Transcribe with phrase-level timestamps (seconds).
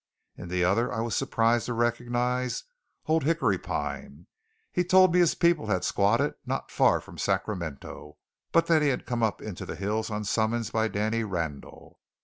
[0.35, 2.63] In the other I was surprised to recognize
[3.05, 4.25] Old Hickory Pine.
[4.71, 8.17] He told me his people had "squatted" not far from Sacramento,
[8.51, 11.99] but that he had come up into the hills on summons by Danny Randall.